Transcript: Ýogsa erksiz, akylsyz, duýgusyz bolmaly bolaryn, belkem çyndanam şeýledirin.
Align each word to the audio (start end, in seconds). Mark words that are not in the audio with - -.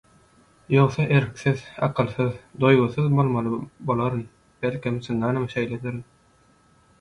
Ýogsa 0.75 1.03
erksiz, 1.17 1.59
akylsyz, 1.87 2.39
duýgusyz 2.63 3.11
bolmaly 3.19 3.61
bolaryn, 3.91 4.25
belkem 4.65 4.99
çyndanam 5.11 5.47
şeýledirin. 5.55 6.03